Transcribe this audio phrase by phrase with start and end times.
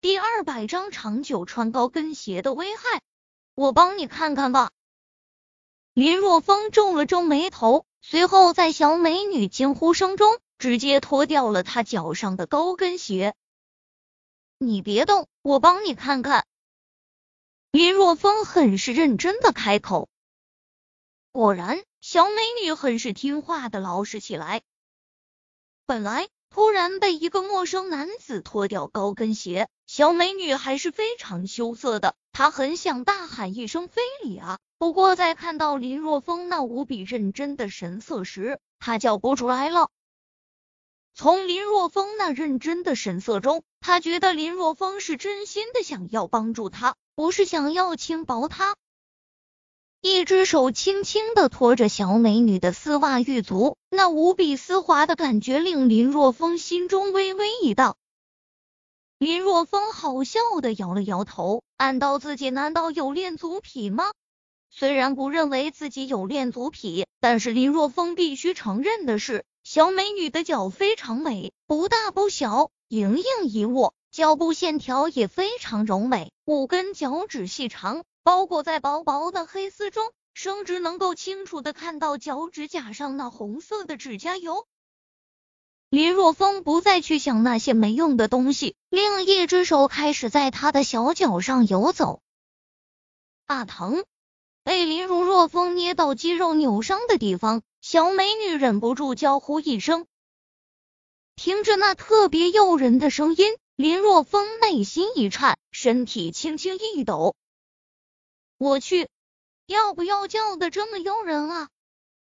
[0.00, 3.02] 第二百章长久穿高跟鞋的危害，
[3.56, 4.70] 我帮你看看吧。
[5.92, 13.34] 林若风皱了皱眉头，随后在小美女惊呼声中，直接脱掉了她脚上的高跟鞋。
[14.58, 16.46] 你别动，我帮你看看。
[17.72, 20.08] 林若风很是认真的开口。
[21.32, 24.62] 果然，小美女很是听话的老实起来。
[25.86, 32.14] 本来突然被一个陌生男子脱掉高跟鞋，小美女还是非常羞涩的。
[32.32, 39.90] 她很想大喊一声“非礼啊”，不过在看到林若风那无比认真的神色时，她叫不出来了。
[41.14, 48.76] 从林若风那认真的神色中，她觉得林若风是真心的想要帮助她，不是想要轻薄她。
[50.00, 57.96] 一只手轻轻的托着小美女的丝袜玉足，那无比丝滑的感觉令林若风心中微微一荡。
[59.18, 64.12] 林若风好笑的摇了摇头，暗道自己难道有恋足癖吗？
[64.70, 78.04] 虽然不认为自己有恋足癖，但是林若风必须承认的是，小美女的脚非常美，不大不小，盈盈一握，脚部线条也非常柔美，五根脚趾细长。
[78.22, 84.66] 包裹在薄薄的黑丝中，甚至能够清楚的看到脚趾甲上那红色的指甲油。
[85.88, 92.20] 林若风不再去想那些没用的东西，另一只手开始在他的小脚上游走。
[93.46, 94.04] 啊，疼！
[94.62, 100.06] 被林如若风捏到肌肉扭伤的地方，小美女忍不住娇呼一声。
[101.36, 107.36] 听着那特别诱人的声音，林若风内心一颤，身体轻轻一抖。
[108.58, 109.08] 我去，
[109.66, 111.68] 要不要叫的这么诱人啊？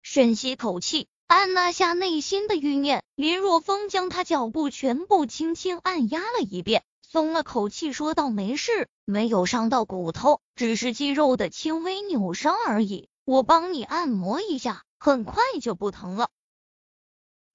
[0.00, 13.10] 深吸口气，按捺下内心的欲念，林若风将他脚步全部轻轻按压了一遍，松了口气，说道：“没事，没有伤到骨头，只是肌肉的轻微扭伤而已。
[13.26, 16.30] 我帮你按摩一下，很快就不疼了。”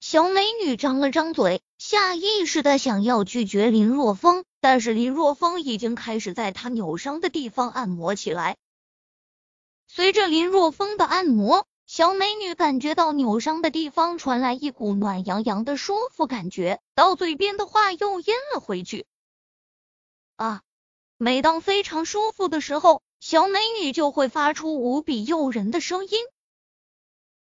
[0.00, 8.56] 小美女张了张嘴，下意识的想要拒绝林若风，但是林若风已经开始在她扭伤的地方按摩起来。
[9.88, 19.04] 随着林若风的按摩，小美女感觉到扭伤的地方传来一股暖洋洋的舒服感觉，到嘴边的话又咽了回去。
[20.36, 20.62] 啊！
[21.16, 26.10] 每当非常舒服的时候，小美女就会发出无比诱人的声音。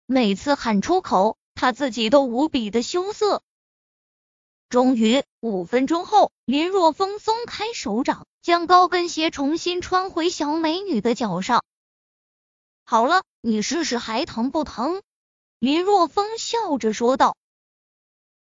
[0.05, 3.41] 每次喊出口，他自己都无比的羞涩。
[4.69, 11.63] 终于，五分钟后，林若风松开手掌，将高跟鞋重新穿回小美女的脚上。
[12.83, 15.01] 好了，你试试还疼不疼？
[15.59, 17.37] 林若风笑着说道。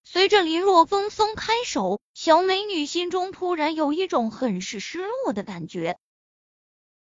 [0.04, 5.98] 随着林若风松开手，小美女心中突然有一种很是失落的感觉。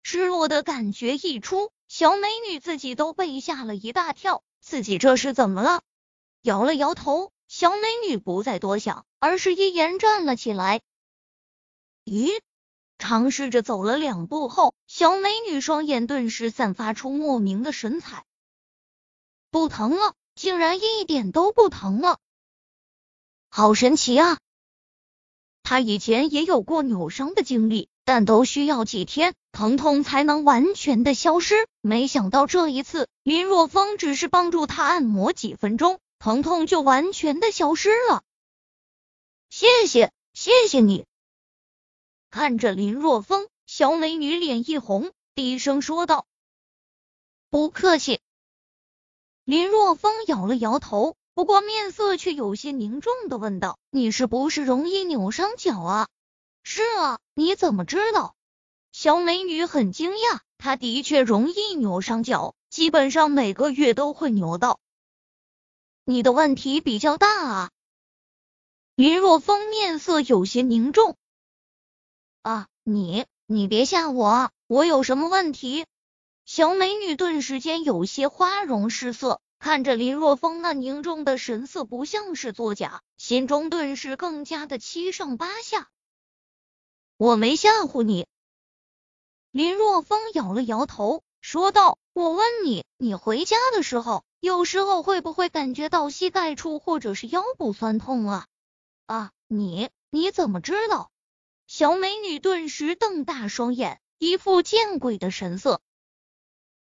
[0.02, 4.42] 失落的感觉一出，小美女自己都被吓了一大跳。
[4.60, 5.82] 自己这是怎么了？
[6.42, 10.80] 摇了摇头，小美女不再多想，而是一言站了起来。
[12.04, 12.40] 咦？
[12.98, 18.26] 尝试着走了两步后，小美女双眼顿时散发出莫名的神采。
[19.50, 22.18] 不疼了，竟然一点都不疼了，
[23.48, 24.38] 好神奇啊！
[25.62, 31.66] 她以前也有过扭伤的经历，但都需要几天疼痛才能完全的消失。
[31.80, 38.22] 没想到这一次，林若风只是帮助他按摩几分钟，疼痛就完全的消失了。
[39.48, 41.06] 谢谢，谢谢你。
[42.30, 46.26] 看着林若风，小美女脸一红，低声说道
[47.50, 48.20] ：“不客气。”
[49.44, 56.08] 林若风摇了摇头，不过面色却有些凝重的问道：“你是不是容易扭伤脚啊
[56.62, 58.36] ？”“是啊，你怎么知道？”
[58.92, 64.80] 小美女很惊讶，她的确容易扭伤脚，基本上每个月都会扭到。
[66.04, 67.70] 你的问题比较大啊。
[68.96, 71.16] 林若风面色有些凝重。
[72.42, 75.86] 啊，你你别吓我，我有什么问题？
[76.44, 85.88] 小美女顿时间有些花容失色，看着林若风那凝重的神色，不像是作假，心中顿时更加的七上八下。
[87.16, 88.26] 我没吓唬你。
[89.52, 98.46] 林若风摇了摇头，说道：“我问你，你回家的时候，有时候会不会感觉到膝盖处或者是腰部酸痛啊？
[99.06, 101.10] 啊，你你怎么知道？”
[101.66, 105.80] 小美女顿时瞪大双眼，一副见鬼的神色。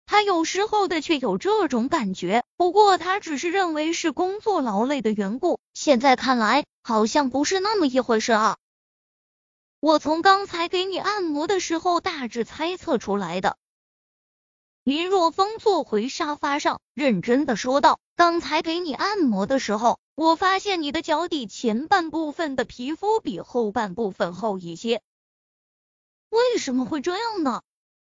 [0.07, 8.57] 她有时候的确有这种感觉，不过她只是认为是工作劳累的缘故，现在看来好像不是那么一回事啊。
[9.81, 13.57] 我从刚才给你按摩的时候大致猜测出来的。
[14.85, 25.01] 林若风坐回沙发上，认真的说道：“刚才给你按摩的时候，我发现你的脚底前半部分的皮肤比后半部分厚一些。
[26.29, 27.63] 为什么会这样呢？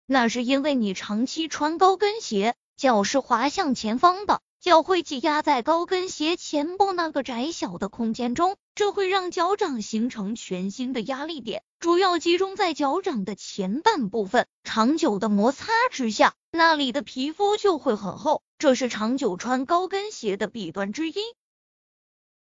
[0.06, 14.46] 那是因为你长期穿高跟鞋，脚是滑向前方的。”脚会挤压在高跟鞋前部那个窄小的空间中，这会让脚掌形成全新的压力点，主要集中在脚掌的前半部分。
[14.62, 21.14] 长久的摩擦之下，那里的皮肤就会很厚，这是长久穿高跟鞋的弊端之一。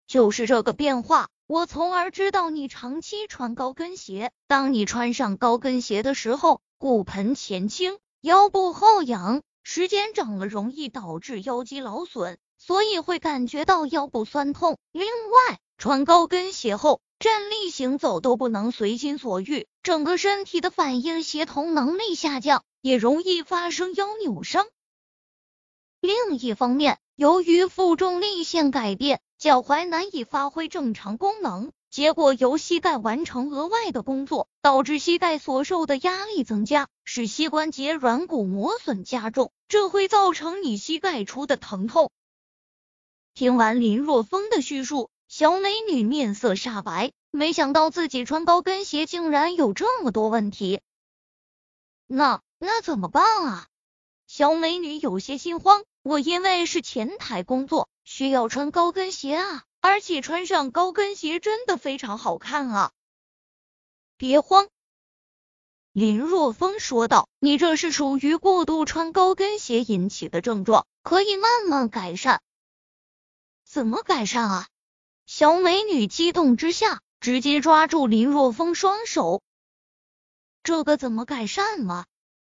[0.06, 4.32] 就是这个变化，我从而知道你长期穿高跟鞋。
[4.46, 9.42] 当你穿上高跟鞋的时候，骨盆前倾，腰部后仰。
[9.68, 14.78] 时间长了，容易导致腰肌劳损，所以会感觉到腰部酸痛。
[14.92, 24.68] 另外，穿高跟鞋后，站立行走都不能随心所欲，整个身体的反应协同能力下降，也容易发生腰扭伤。
[26.00, 31.72] 另一方面，由于负重力线改变，脚踝难以发挥正常功能。
[31.96, 42.12] 结果由膝盖完成额外的工作，导致膝盖所受的压力增加，使膝关节软骨磨损加重，这会造成你膝盖处的疼痛。
[43.34, 50.82] 听完林若风的叙述，小美女面色煞白，没想到自己穿高跟鞋竟然有这么多问题。
[52.08, 53.68] 那那怎么办啊？
[54.28, 55.86] 小美女有些心慌。
[56.04, 59.64] 我因为是前台工作，需要穿高跟鞋啊。
[59.88, 62.92] 而且穿上高跟鞋真的非常好看啊！
[64.18, 64.68] 别慌，
[65.92, 72.42] 林若风说道：“你这是属于过度穿高跟鞋引起的症状，可以慢慢改善。”
[73.64, 74.68] 怎么改善啊？
[75.28, 79.44] 小美女激动之下，直接抓住林若风双手。
[80.64, 82.08] 这个怎么改善啊？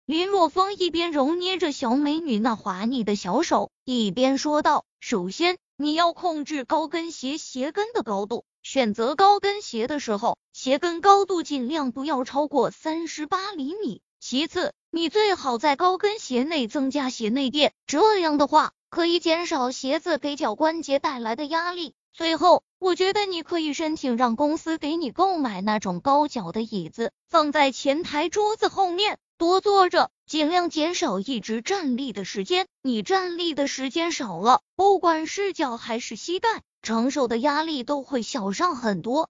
[0.04, 14.00] 林若风一边揉捏着小美女那滑腻的小手，一边说道：“首先。”你要控制高跟鞋鞋跟的高度，选择高跟鞋的时候，鞋跟高度尽量不要超过三十八厘米。
[14.18, 21.94] 其次，你最好在高跟鞋内增加鞋内垫，这样的话可以减少鞋子给脚关节带来的压力。
[22.14, 29.18] 最后，我觉得你可以申请让公司给你购买那种高脚的椅子，放在前台桌子后面。
[29.38, 32.68] 多坐着，尽量减少一直站立的时间。
[32.80, 39.28] 你站立的时间少了，不管是脚还是膝盖，承受的压力都会小上很多。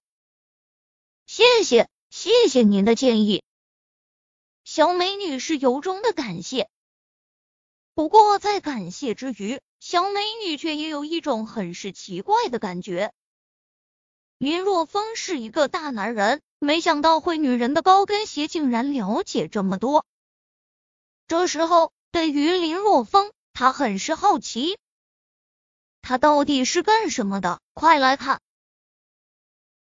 [1.26, 3.42] 谢谢，谢谢您的建议。
[4.62, 6.68] 小美女是由衷的感谢。
[7.94, 13.12] 不过在感谢之余，小美女却也有一种很是奇怪的感觉。
[14.38, 16.42] 林若风是一个大男人。
[16.58, 20.06] 没想到会女人的高跟鞋竟然了解这么多。
[21.28, 24.78] 这时候，对于林若风，他很是好奇，
[26.00, 27.60] 他到底是干什么的？
[27.74, 28.40] 快来看！